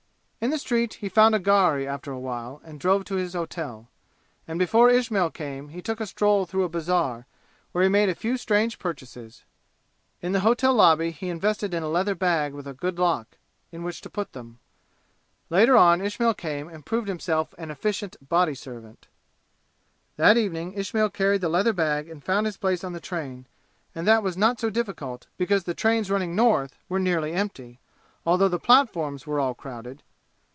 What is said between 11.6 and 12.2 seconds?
in a leather